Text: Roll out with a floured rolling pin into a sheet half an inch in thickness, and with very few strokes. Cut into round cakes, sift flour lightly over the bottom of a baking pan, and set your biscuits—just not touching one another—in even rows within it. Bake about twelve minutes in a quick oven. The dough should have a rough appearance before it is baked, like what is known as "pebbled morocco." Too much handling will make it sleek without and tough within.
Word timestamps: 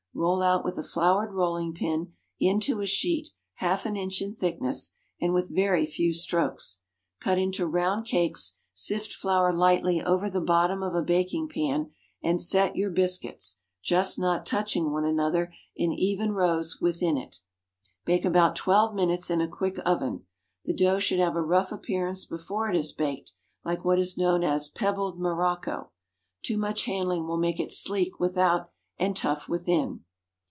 Roll 0.13 0.43
out 0.43 0.65
with 0.65 0.77
a 0.77 0.83
floured 0.83 1.31
rolling 1.33 1.73
pin 1.73 2.11
into 2.37 2.81
a 2.81 2.85
sheet 2.85 3.29
half 3.55 3.85
an 3.85 3.95
inch 3.95 4.21
in 4.21 4.35
thickness, 4.35 4.91
and 5.21 5.33
with 5.33 5.49
very 5.55 5.85
few 5.85 6.13
strokes. 6.13 6.81
Cut 7.21 7.39
into 7.39 7.65
round 7.65 8.05
cakes, 8.05 8.57
sift 8.73 9.13
flour 9.13 9.53
lightly 9.53 10.01
over 10.03 10.29
the 10.29 10.41
bottom 10.41 10.83
of 10.83 10.93
a 10.93 11.01
baking 11.01 11.47
pan, 11.47 11.91
and 12.21 12.41
set 12.41 12.75
your 12.75 12.89
biscuits—just 12.91 14.19
not 14.19 14.45
touching 14.45 14.91
one 14.91 15.05
another—in 15.05 15.93
even 15.93 16.33
rows 16.33 16.79
within 16.81 17.17
it. 17.17 17.39
Bake 18.03 18.25
about 18.25 18.55
twelve 18.55 18.93
minutes 18.93 19.31
in 19.31 19.39
a 19.39 19.47
quick 19.47 19.77
oven. 19.85 20.25
The 20.65 20.73
dough 20.75 20.99
should 20.99 21.19
have 21.19 21.37
a 21.37 21.41
rough 21.41 21.71
appearance 21.71 22.25
before 22.25 22.69
it 22.69 22.75
is 22.75 22.91
baked, 22.91 23.31
like 23.63 23.85
what 23.85 23.97
is 23.97 24.17
known 24.17 24.43
as 24.43 24.67
"pebbled 24.67 25.19
morocco." 25.19 25.89
Too 26.43 26.57
much 26.57 26.83
handling 26.83 27.27
will 27.27 27.37
make 27.37 27.59
it 27.61 27.71
sleek 27.71 28.19
without 28.19 28.67
and 28.99 29.17
tough 29.17 29.49
within. 29.49 30.01